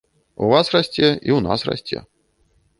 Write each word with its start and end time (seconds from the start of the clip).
У 0.45 0.49
вас 0.53 0.71
расце, 0.77 1.03
і 1.27 1.31
ў 1.37 1.37
нас 1.51 1.69
расце. 1.71 2.05